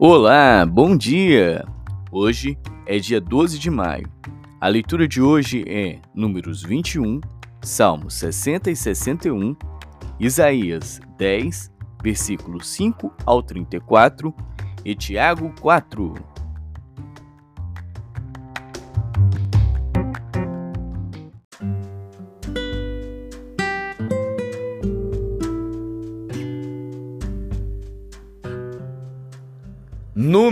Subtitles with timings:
[0.00, 1.66] Olá, bom dia!
[2.12, 2.56] Hoje
[2.86, 4.08] é dia 12 de maio.
[4.60, 7.20] A leitura de hoje é Números 21,
[7.60, 9.56] Salmos 60 e 61,
[10.20, 14.32] Isaías 10, versículos 5 ao 34
[14.84, 16.14] e Tiago 4.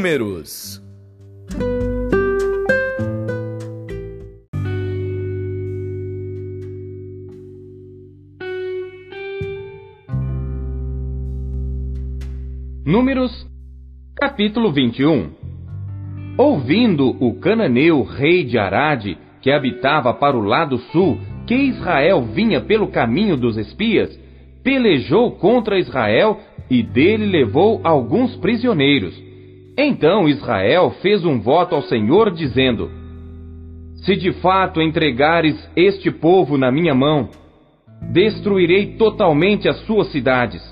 [0.07, 0.81] Números
[12.87, 13.51] Números,
[14.15, 15.31] capítulo 21
[16.39, 21.19] Ouvindo o cananeu rei de Arade, que habitava para o lado sul,
[21.49, 24.17] que Israel vinha pelo caminho dos espias,
[24.63, 26.39] pelejou contra Israel
[26.71, 29.27] e dele levou alguns prisioneiros.
[29.77, 32.91] Então Israel fez um voto ao Senhor, dizendo:
[33.97, 37.29] Se de fato entregares este povo na minha mão,
[38.13, 40.63] destruirei totalmente as suas cidades.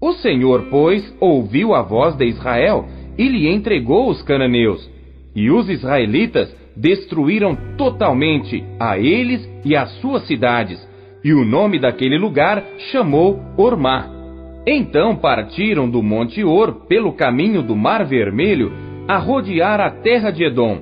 [0.00, 2.86] O Senhor, pois, ouviu a voz de Israel
[3.18, 4.90] e lhe entregou os cananeus.
[5.36, 10.80] E os israelitas destruíram totalmente a eles e as suas cidades,
[11.22, 14.19] e o nome daquele lugar chamou Ormá.
[14.66, 18.72] Então partiram do Monte Or pelo caminho do Mar Vermelho
[19.08, 20.78] a rodear a terra de Edom.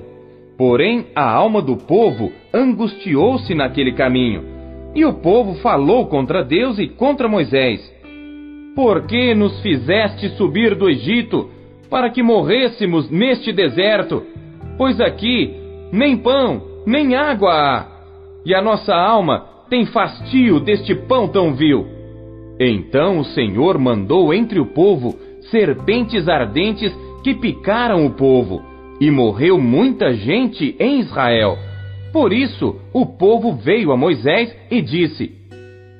[0.57, 4.43] Porém, a alma do povo angustiou-se naquele caminho.
[4.93, 7.79] E o povo falou contra Deus e contra Moisés:
[8.75, 11.49] Por que nos fizeste subir do Egito
[11.89, 14.23] para que morrêssemos neste deserto?
[14.77, 15.55] Pois aqui
[15.91, 17.85] nem pão, nem água há,
[18.45, 21.98] e a nossa alma tem fastio deste pão tão vil.
[22.59, 25.15] Então o Senhor mandou entre o povo
[25.49, 26.93] serpentes ardentes
[27.23, 28.61] que picaram o povo,
[28.99, 31.57] e morreu muita gente em Israel.
[32.11, 35.31] Por isso o povo veio a Moisés e disse: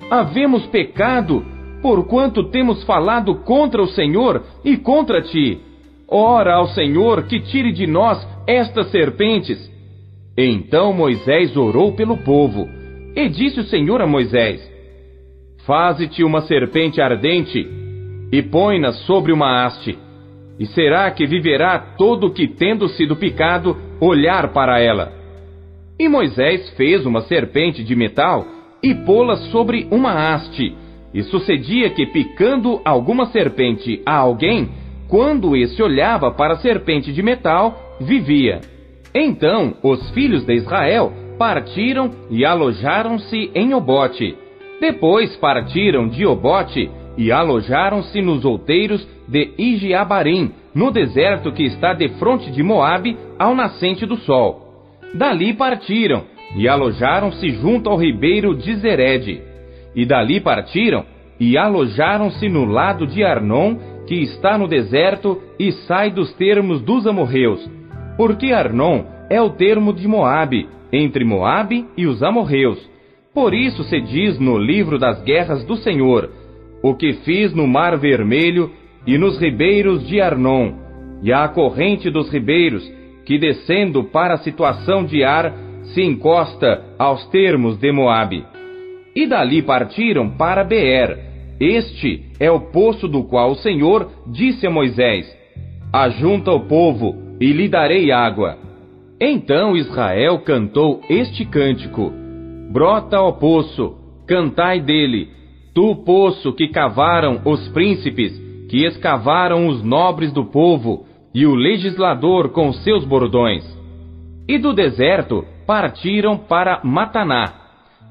[0.10, 1.46] Havemos pecado,
[1.82, 5.60] porquanto temos falado contra o Senhor e contra ti.
[6.08, 9.72] Ora ao Senhor que tire de nós estas serpentes.
[10.36, 12.68] Então Moisés orou pelo povo,
[13.16, 14.60] e disse o Senhor a Moisés:
[15.70, 17.64] Faze-te uma serpente ardente
[18.32, 19.96] e põe-na sobre uma haste.
[20.58, 25.14] E será que viverá todo o que, tendo sido picado, olhar para ela?
[26.00, 28.48] E Moisés fez uma serpente de metal
[28.82, 30.76] e pô-la sobre uma haste.
[31.14, 34.70] E sucedia que, picando alguma serpente a alguém,
[35.08, 38.60] quando esse olhava para a serpente de metal, vivia.
[39.14, 44.49] Então os filhos de Israel partiram e alojaram-se em Obote.
[44.80, 52.50] Depois partiram de Obote e alojaram-se nos outeiros de Igiabarim, no deserto que está defronte
[52.50, 54.88] de Moabe, ao nascente do sol.
[55.14, 56.24] Dali partiram
[56.56, 59.42] e alojaram-se junto ao ribeiro de Zered.
[59.94, 61.04] E dali partiram
[61.40, 63.76] e alojaram-se no lado de Arnon,
[64.08, 67.70] que está no deserto e sai dos termos dos amorreus.
[68.16, 72.90] Porque Arnon é o termo de Moabe, entre Moabe e os amorreus
[73.40, 76.30] por isso se diz no livro das guerras do Senhor:
[76.84, 78.70] O que fiz no Mar Vermelho
[79.08, 80.74] e nos ribeiros de Arnon,
[81.24, 82.84] e a corrente dos ribeiros,
[83.26, 85.54] que descendo para a situação de Ar,
[85.94, 88.44] se encosta aos termos de Moabe.
[89.16, 91.18] E dali partiram para Beer.
[91.62, 95.26] Este é o poço do qual o Senhor disse a Moisés:
[95.94, 98.58] Ajunta o povo e lhe darei água.
[99.18, 102.20] Então Israel cantou este cântico
[102.70, 103.96] Brota, ó poço,
[104.28, 105.30] cantai dele,
[105.74, 108.32] tu poço que cavaram os príncipes,
[108.70, 111.04] que escavaram os nobres do povo,
[111.34, 113.66] e o legislador com seus bordões.
[114.48, 117.54] E do deserto partiram para Mataná,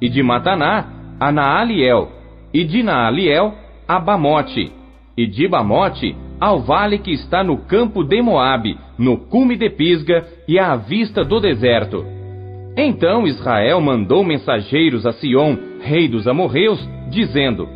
[0.03, 0.89] e de Mataná
[1.21, 2.11] a Naaliel,
[2.53, 3.55] e de Naaliel
[3.87, 4.73] a Bamote,
[5.17, 10.27] e de Bamote ao vale que está no campo de Moabe, no cume de Pisga
[10.49, 12.18] e à vista do deserto
[12.81, 16.79] então Israel mandou mensageiros a Sion, rei dos amorreus,
[17.11, 17.69] dizendo: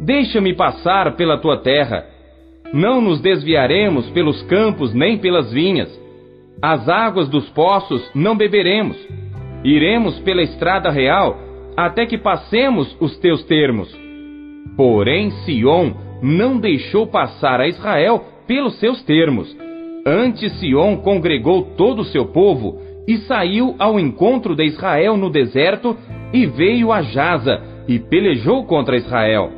[0.00, 2.04] Deixa-me passar pela tua terra.
[2.72, 5.88] Não nos desviaremos pelos campos nem pelas vinhas.
[6.60, 8.96] As águas dos poços não beberemos.
[9.64, 11.38] Iremos pela estrada real
[11.76, 13.88] até que passemos os teus termos.
[14.76, 19.56] Porém, Sion não deixou passar a Israel pelos seus termos.
[20.04, 25.96] Antes, Sion congregou todo o seu povo e saiu ao encontro de Israel no deserto
[26.30, 29.50] e veio a Jaza e pelejou contra Israel.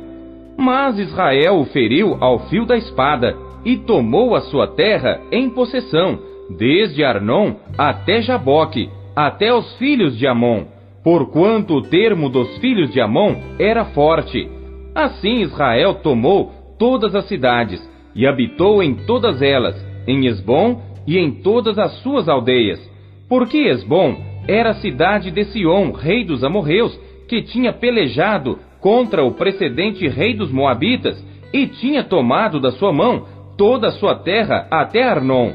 [0.57, 6.17] Mas Israel o feriu ao fio da espada e tomou a sua terra em possessão,
[6.57, 10.63] desde Arnon até Jaboque, até os filhos de Amon,
[11.03, 14.49] porquanto o termo dos filhos de Amon era forte.
[14.95, 17.81] Assim Israel tomou todas as cidades,
[18.15, 19.75] e habitou em todas elas,
[20.07, 22.90] em Esbom e em todas as suas aldeias.
[23.31, 26.99] Porque Esbom era cidade de Sion, rei dos amorreus,
[27.29, 31.17] que tinha pelejado contra o precedente rei dos moabitas,
[31.53, 33.25] e tinha tomado da sua mão
[33.57, 35.53] toda a sua terra até Arnon.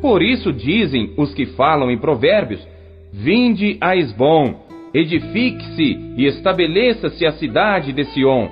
[0.00, 2.66] Por isso dizem os que falam em provérbios,
[3.12, 4.54] Vinde a Esbom,
[4.94, 8.48] edifique-se e estabeleça-se a cidade de Sion,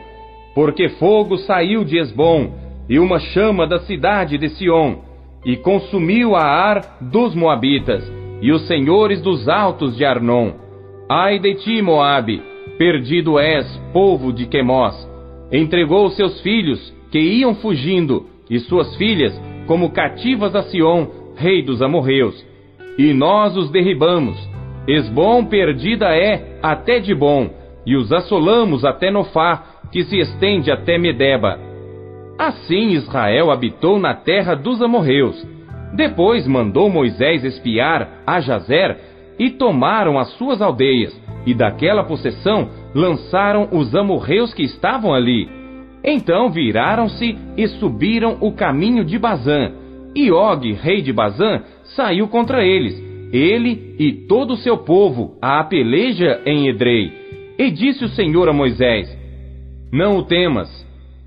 [0.55, 2.53] porque fogo saiu de Esbom,
[2.91, 4.97] e uma chama da cidade de Sion,
[5.47, 10.53] e consumiu a Ar dos Moabitas, e os senhores dos altos de Arnon.
[11.09, 12.43] Ai de ti, Moabe,
[12.79, 14.95] perdido és, povo de Quemós.
[15.51, 21.07] Entregou seus filhos, que iam fugindo, e suas filhas, como cativas a Sion,
[21.37, 22.45] rei dos amorreus.
[22.99, 24.37] E nós os derribamos.
[24.89, 27.51] Esbom perdida é até de bom,
[27.85, 31.59] e os assolamos até Nofá, que se estende até Medeba.
[32.39, 35.56] Assim Israel habitou na terra dos amorreus.
[35.95, 38.97] Depois mandou Moisés espiar a Jazer
[39.39, 45.49] e tomaram as suas aldeias, e daquela possessão lançaram os amorreus que estavam ali.
[46.03, 49.73] Então viraram-se e subiram o caminho de Bazã.
[50.15, 51.63] E Og, rei de Bazã,
[51.95, 52.95] saiu contra eles,
[53.33, 57.13] ele e todo o seu povo, à peleja em Edrei.
[57.59, 59.09] E disse o Senhor a Moisés:
[59.93, 60.69] Não o temas,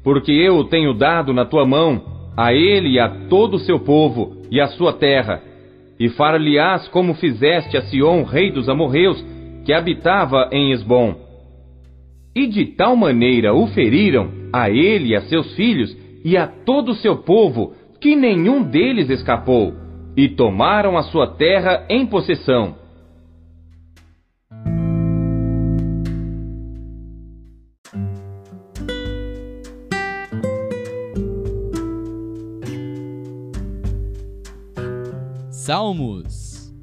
[0.04, 2.02] porque eu o tenho dado na tua mão,
[2.36, 5.42] a ele e a todo o seu povo e a sua terra.
[6.00, 9.24] E far-lhe-ás como fizeste a Sion, rei dos amorreus,
[9.66, 11.16] que habitava em Esbom.
[12.36, 16.92] E de tal maneira o feriram, a ele e a seus filhos, e a todo
[16.92, 19.74] o seu povo, que nenhum deles escapou,
[20.16, 22.76] e tomaram a sua terra em possessão.
[35.70, 36.74] Salmos.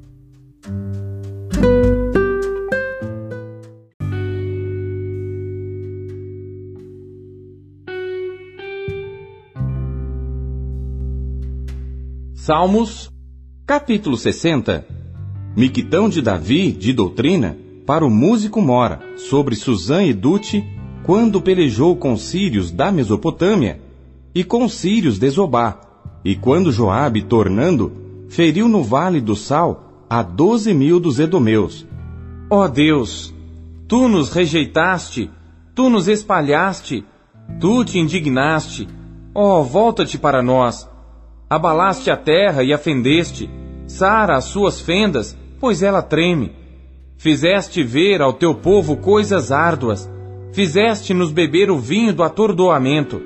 [12.33, 13.11] Salmos,
[13.65, 14.85] capítulo 60
[15.53, 20.63] Miquitão de Davi, de doutrina, para o músico mora, sobre Suzã e Dute,
[21.03, 23.81] quando pelejou com sírios da Mesopotâmia,
[24.33, 25.81] e com sírios de Zobá,
[26.23, 31.85] e quando Joabe, tornando, feriu no vale do Sal a doze mil dos edomeus.
[32.49, 33.33] Ó oh Deus,
[33.87, 35.29] tu nos rejeitaste,
[35.75, 37.03] tu nos espalhaste,
[37.59, 38.87] tu te indignaste,
[39.33, 40.89] ó, oh, volta-te para nós.
[41.49, 43.49] Abalaste a terra e a fendeste,
[43.85, 46.51] sara as suas fendas, pois ela treme.
[47.17, 50.09] Fizeste ver ao teu povo coisas árduas,
[50.53, 53.21] fizeste-nos beber o vinho do atordoamento,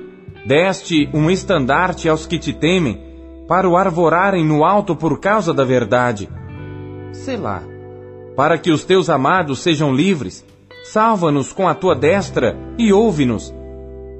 [0.46, 3.11] deste um estandarte aos que te temem,
[3.46, 6.28] para o arvorarem no alto por causa da verdade.
[7.12, 7.62] Selá,
[8.36, 10.44] para que os teus amados sejam livres,
[10.84, 13.54] salva-nos com a tua destra e ouve-nos.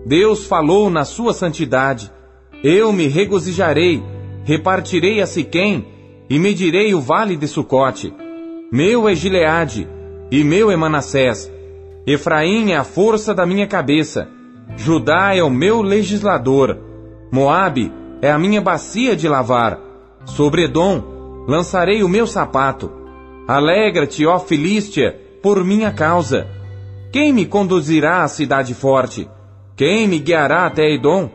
[0.04, 2.12] Deus falou na sua santidade
[2.62, 4.00] eu me regozijarei,
[4.44, 5.84] repartirei a Siquém
[6.30, 8.14] e medirei o vale de Sucote.
[8.70, 9.88] Meu é Gileade
[10.30, 11.50] e meu é Manassés.
[12.06, 14.28] Efraim é a força da minha cabeça.
[14.76, 16.78] Judá é o meu legislador.
[17.32, 19.80] Moabe é a minha bacia de lavar.
[20.24, 22.90] Sobre Edom lançarei o meu sapato.
[23.48, 26.46] Alegra-te, ó Filístia, por minha causa.
[27.10, 29.28] Quem me conduzirá à cidade forte?
[29.74, 31.28] Quem me guiará até Edom?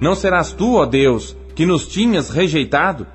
[0.00, 3.06] Não serás tu, ó Deus, que nos tinhas rejeitado?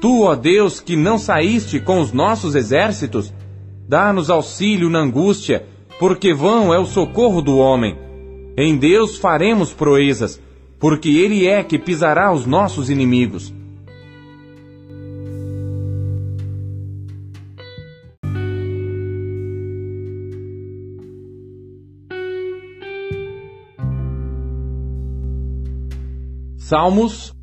[0.00, 3.32] Tu, ó Deus, que não saíste com os nossos exércitos?
[3.88, 5.66] Dá-nos auxílio na angústia,
[6.00, 7.96] porque vão é o socorro do homem.
[8.56, 10.40] Em Deus faremos proezas,
[10.80, 13.54] porque Ele é que pisará os nossos inimigos.
[26.56, 27.34] Salmos,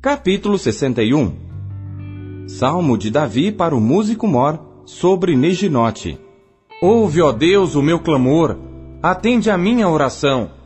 [0.00, 1.52] capítulo 61
[2.48, 6.18] Salmo de Davi para o músico mor, sobre Neginote.
[6.82, 8.58] Ouve, ó Deus, o meu clamor,
[9.00, 10.61] atende a minha oração.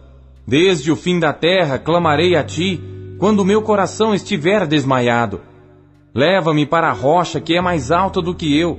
[0.46, 2.80] Desde o fim da terra clamarei a ti,
[3.18, 5.40] quando meu coração estiver desmaiado.
[6.14, 8.78] Leva-me para a rocha que é mais alta do que eu,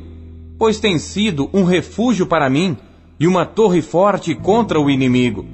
[0.57, 2.77] pois tem sido um refúgio para mim
[3.19, 5.45] e uma torre forte contra o inimigo.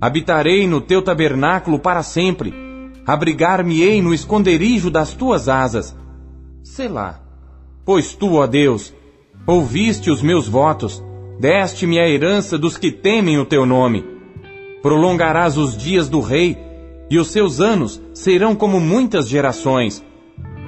[0.00, 2.70] Habitarei no teu tabernáculo para sempre
[3.06, 5.96] abrigar-me-ei no esconderijo das tuas asas.
[6.62, 7.20] Selá.
[7.84, 8.94] Pois tu, ó Deus,
[9.46, 11.02] ouviste os meus votos,
[11.40, 14.19] deste-me a herança dos que temem o teu nome.
[14.82, 16.56] Prolongarás os dias do rei,
[17.10, 20.02] e os seus anos serão como muitas gerações.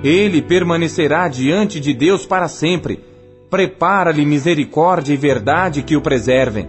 [0.02, 3.00] Ele permanecerá diante de Deus para sempre.
[3.48, 6.68] Prepara-lhe misericórdia e verdade que o preservem.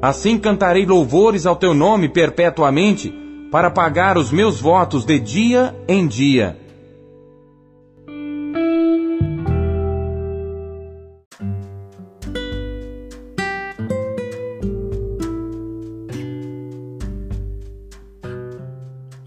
[0.00, 3.12] Assim cantarei louvores ao teu nome perpetuamente,
[3.50, 6.56] para pagar os meus votos de dia em dia.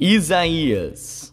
[0.03, 1.31] Isaías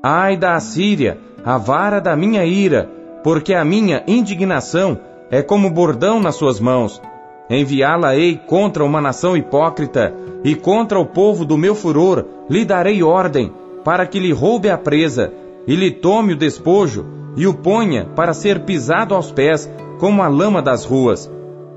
[0.00, 2.88] Ai da Assíria, a vara da minha ira,
[3.24, 5.00] porque a minha indignação
[5.32, 7.02] é como bordão nas suas mãos.
[7.50, 13.52] Enviá-la-ei contra uma nação hipócrita, e contra o povo do meu furor lhe darei ordem,
[13.82, 15.32] para que lhe roube a presa,
[15.66, 20.28] e lhe tome o despojo, e o ponha para ser pisado aos pés, como a
[20.28, 21.30] lama das ruas.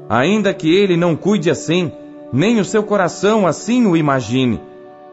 [0.10, 1.92] Ainda que ele não cuide assim,
[2.34, 4.62] nem o seu coração assim o imagine.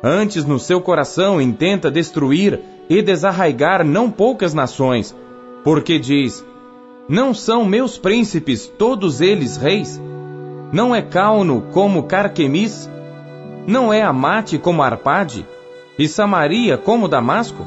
[0.03, 5.15] Antes no seu coração intenta destruir e desarraigar não poucas nações,
[5.65, 6.45] porque diz:
[7.09, 10.01] Não são meus príncipes todos eles reis?
[10.73, 12.89] Não é Cauno como Carquemis?
[13.67, 15.47] Não é Amate como Arpade?
[15.99, 17.67] E Samaria como Damasco?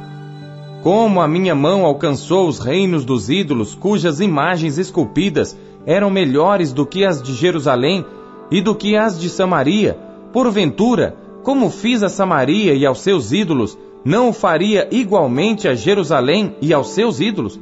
[0.81, 6.87] Como a minha mão alcançou os reinos dos ídolos, cujas imagens esculpidas eram melhores do
[6.87, 8.03] que as de Jerusalém
[8.49, 9.95] e do que as de Samaria,
[10.33, 16.55] porventura, como fiz a Samaria e aos seus ídolos, não o faria igualmente a Jerusalém
[16.59, 17.59] e aos seus ídolos?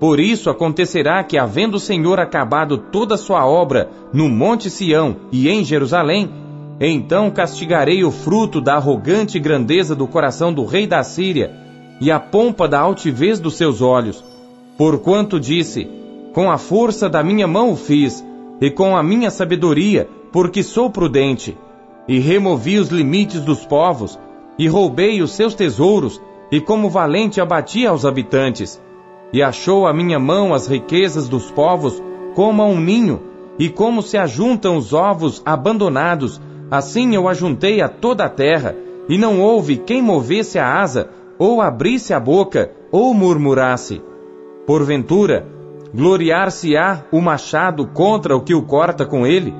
[0.00, 5.16] Por isso acontecerá que, havendo o Senhor acabado toda a sua obra no Monte Sião
[5.30, 6.30] e em Jerusalém,
[6.80, 11.61] então castigarei o fruto da arrogante grandeza do coração do rei da Síria
[12.02, 14.24] e a pompa da altivez dos seus olhos.
[14.76, 15.88] Porquanto disse:
[16.34, 18.26] Com a força da minha mão o fiz,
[18.60, 21.56] e com a minha sabedoria, porque sou prudente.
[22.08, 24.18] E removi os limites dos povos,
[24.58, 28.82] e roubei os seus tesouros, e como valente abati aos habitantes.
[29.32, 32.02] E achou a minha mão as riquezas dos povos,
[32.34, 33.22] como a um ninho,
[33.56, 38.74] e como se ajuntam os ovos abandonados, assim eu ajuntei a toda a terra,
[39.08, 41.08] e não houve quem movesse a asa,
[41.42, 44.02] ou abrisse a boca, ou murmurasse.
[44.66, 45.46] Porventura,
[45.94, 49.52] gloriar-se-á o machado contra o que o corta com ele?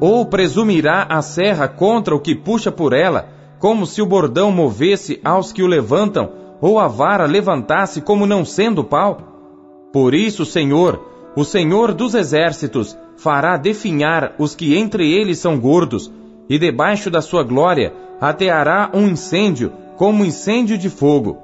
[0.00, 3.40] Ou presumirá a serra contra o que puxa por ela?
[3.60, 6.32] como se o bordão movesse aos que o levantam,
[6.62, 9.88] ou a vara levantasse como não sendo pau?
[9.92, 10.98] Por isso, Senhor,
[11.36, 16.10] o Senhor dos exércitos, fará definhar os que entre eles são gordos,
[16.48, 21.36] e debaixo da sua glória ateará um incêndio, como incêndio de fogo.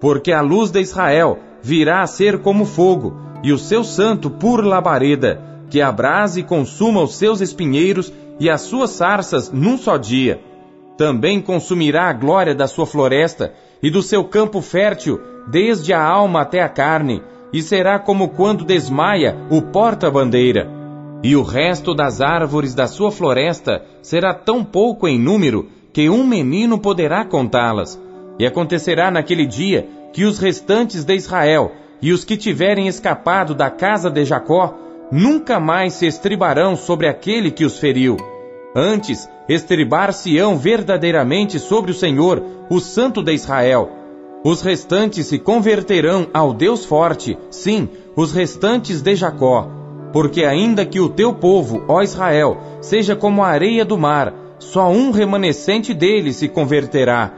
[0.00, 4.64] Porque a luz de Israel virá a ser como fogo, e o seu santo por
[4.64, 10.40] labareda, que abrase e consuma os seus espinheiros e as suas sarças num só dia
[10.96, 13.52] também consumirá a glória da sua floresta
[13.82, 17.20] e do seu campo fértil, desde a alma até a carne,
[17.52, 20.70] e será como quando desmaia o porta-bandeira.
[21.22, 26.24] E o resto das árvores da sua floresta será tão pouco em número que um
[26.24, 28.00] menino poderá contá-las.
[28.38, 33.70] E acontecerá naquele dia que os restantes de Israel e os que tiverem escapado da
[33.70, 34.74] casa de Jacó
[35.10, 38.16] nunca mais se estribarão sobre aquele que os feriu.
[38.74, 43.90] Antes estribar-se-ão verdadeiramente sobre o Senhor, o Santo de Israel.
[44.44, 49.68] Os restantes se converterão ao Deus forte, sim, os restantes de Jacó.
[50.12, 54.90] Porque ainda que o teu povo, ó Israel, seja como a areia do mar, só
[54.90, 57.32] um remanescente dele se converterá.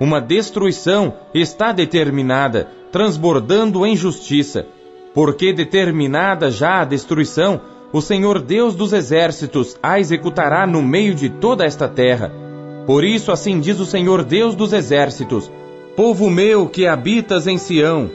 [0.00, 4.66] Uma destruição está determinada, transbordando em justiça.
[5.12, 7.60] Porque determinada já a destruição,
[7.92, 12.30] o Senhor Deus dos exércitos a executará no meio de toda esta terra.
[12.86, 15.50] Por isso, assim diz o Senhor Deus dos exércitos:
[15.96, 18.10] Povo meu que habitas em Sião,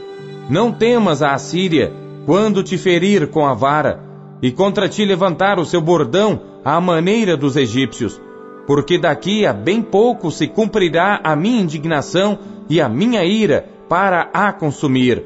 [0.49, 1.91] não temas a Assíria,
[2.25, 3.99] quando te ferir com a vara,
[4.41, 8.21] e contra ti levantar o seu bordão à maneira dos egípcios.
[8.65, 12.39] Porque daqui a bem pouco se cumprirá a minha indignação
[12.69, 15.23] e a minha ira para a consumir.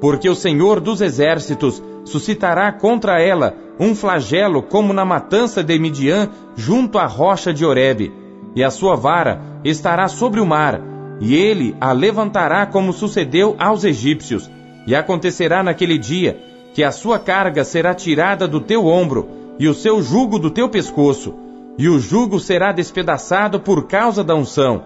[0.00, 6.30] Porque o Senhor dos exércitos suscitará contra ela um flagelo como na matança de Midian
[6.54, 8.12] junto à rocha de Oreb,
[8.54, 10.80] e a sua vara estará sobre o mar,
[11.20, 14.50] e ele a levantará como sucedeu aos egípcios.
[14.86, 16.40] E acontecerá naquele dia
[16.72, 19.28] que a sua carga será tirada do teu ombro,
[19.58, 21.34] e o seu jugo do teu pescoço,
[21.78, 24.82] e o jugo será despedaçado por causa da unção.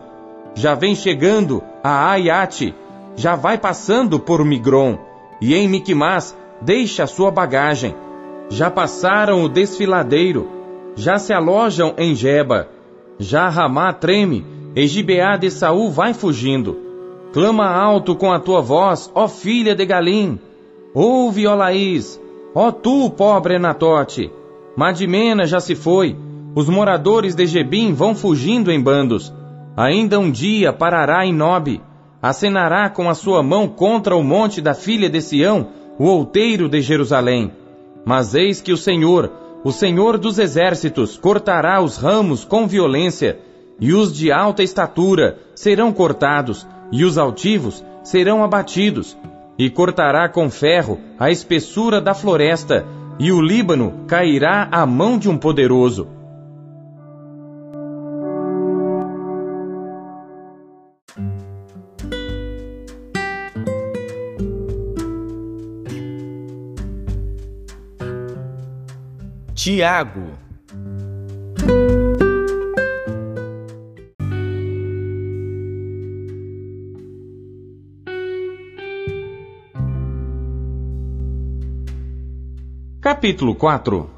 [0.55, 2.75] Já vem chegando a Aiate,
[3.17, 4.99] já vai passando por Migron,
[5.41, 7.95] e em Miquimás deixa sua bagagem.
[8.49, 10.49] Já passaram o desfiladeiro,
[10.97, 12.69] já se alojam em Jeba,
[13.19, 14.45] já Ramá treme,
[14.75, 16.77] e Gibeá de Saul vai fugindo.
[17.33, 20.39] Clama alto com a tua voz, ó filha de Galim.
[20.93, 22.21] Ouve, ó Laís,
[22.53, 24.33] ó tu, pobre Anatote.
[24.77, 26.17] Madimena já se foi,
[26.55, 29.33] os moradores de Jebim vão fugindo em bandos.
[29.77, 31.81] Ainda um dia parará em Nobe,
[32.21, 36.81] acenará com a sua mão contra o monte da filha de Sião, o outeiro de
[36.81, 37.53] Jerusalém.
[38.05, 43.39] Mas eis que o Senhor, o Senhor dos exércitos, cortará os ramos com violência,
[43.81, 49.17] e os de alta estatura serão cortados, e os altivos serão abatidos,
[49.59, 52.85] e cortará com ferro a espessura da floresta,
[53.19, 56.20] e o Líbano cairá à mão de um poderoso.
[69.63, 70.23] Tiago.
[83.03, 84.09] Capítulo 4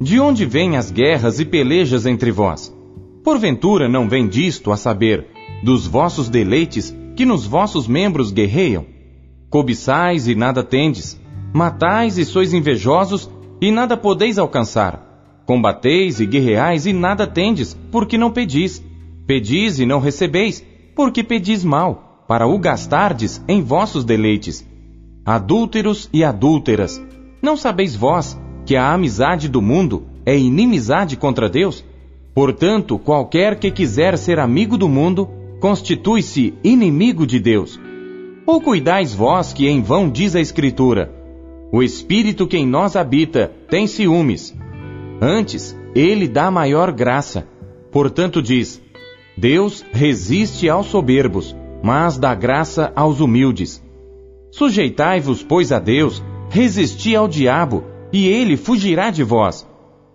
[0.00, 2.74] De onde vêm as guerras e pelejas entre vós?
[3.22, 5.26] Porventura não vem disto a saber,
[5.62, 8.86] dos vossos deleites que nos vossos membros guerreiam?
[9.50, 11.20] Cobiçais e nada tendes,
[11.52, 13.28] matais e sois invejosos
[13.60, 15.42] e nada podeis alcançar.
[15.44, 18.82] Combateis e guerreais e nada tendes, porque não pedis.
[19.26, 20.64] Pedis e não recebeis,
[20.94, 24.66] porque pedis mal, para o gastardes em vossos deleites.
[25.24, 27.00] Adúlteros e adúlteras,
[27.42, 31.84] não sabeis vós que a amizade do mundo é inimizade contra Deus?
[32.34, 35.28] Portanto, qualquer que quiser ser amigo do mundo,
[35.60, 37.78] constitui-se inimigo de Deus.
[38.46, 41.12] Ou cuidais vós que em vão diz a Escritura:
[41.72, 44.54] o Espírito que em nós habita tem ciúmes.
[45.20, 47.46] Antes, ele dá maior graça.
[47.92, 48.82] Portanto, diz:
[49.36, 53.82] Deus resiste aos soberbos, mas dá graça aos humildes.
[54.50, 59.66] Sujeitai-vos, pois, a Deus, resisti ao diabo, e ele fugirá de vós.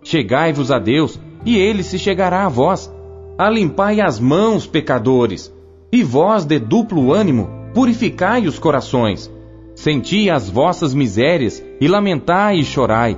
[0.02, 2.92] Chegai-vos a Deus, e ele se chegará a vós.
[3.38, 5.52] Alimpai as mãos, pecadores,
[5.90, 9.30] e vós de duplo ânimo, purificai os corações.
[9.76, 13.16] Senti as vossas misérias e lamentai e chorai.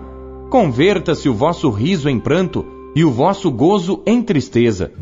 [0.51, 2.66] Converta-se o vosso riso em pranto
[2.97, 4.92] e o vosso gozo em tristeza.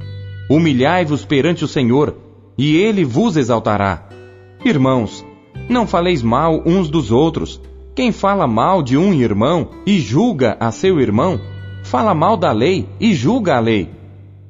[0.51, 2.14] Humilhai-vos perante o Senhor,
[2.59, 4.07] e ele vos exaltará.
[4.64, 5.25] Irmãos,
[5.69, 7.61] não faleis mal uns dos outros.
[7.95, 11.40] Quem fala mal de um irmão e julga a seu irmão,
[11.83, 13.88] fala mal da lei e julga a lei.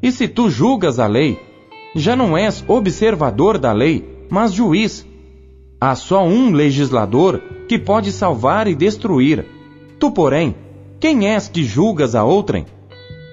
[0.03, 1.39] E se tu julgas a lei,
[1.95, 5.07] já não és observador da lei, mas juiz.
[5.79, 9.45] Há só um legislador que pode salvar e destruir.
[9.99, 10.55] Tu, porém,
[10.99, 12.65] quem és que julgas a outrem?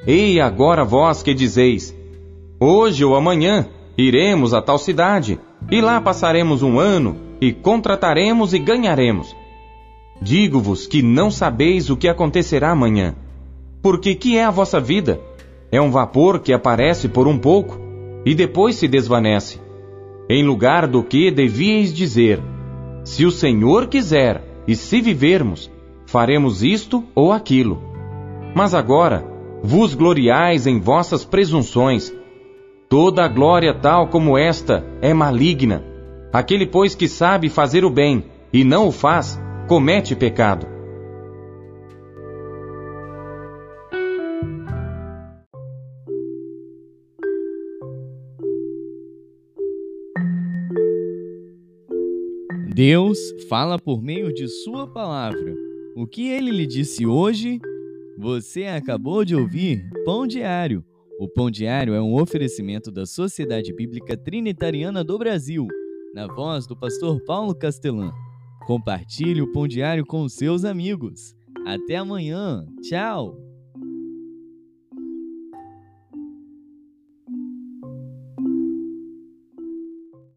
[0.05, 1.95] Ei agora vós que dizeis:
[2.59, 5.39] Hoje ou amanhã iremos a tal cidade,
[5.71, 9.33] e lá passaremos um ano, e contrataremos e ganharemos.
[10.21, 13.15] Digo-vos que não sabeis o que acontecerá amanhã.
[13.81, 15.19] Porque que é a vossa vida?
[15.71, 17.79] É um vapor que aparece por um pouco
[18.25, 19.62] e depois se desvanece
[20.29, 22.39] em lugar do que devíeis dizer:
[23.03, 25.71] Se o Senhor quiser, e se vivermos,
[26.05, 27.81] faremos isto ou aquilo.
[28.55, 29.25] Mas agora,
[29.61, 32.13] vos gloriais em vossas presunções.
[32.87, 35.83] Toda a glória tal como esta é maligna.
[36.31, 40.72] Aquele, pois, que sabe fazer o bem e não o faz, comete pecado.
[52.73, 55.55] Deus fala por meio de Sua palavra.
[55.95, 57.61] O que ele lhe disse hoje?
[58.17, 60.83] Você acabou de ouvir Pão Diário.
[61.19, 65.67] O Pão Diário é um oferecimento da Sociedade Bíblica Trinitariana do Brasil,
[66.15, 68.11] na voz do pastor Paulo Castelã.
[68.65, 71.35] Compartilhe o Pão Diário com seus amigos.
[71.67, 72.65] Até amanhã.
[72.81, 73.42] Tchau!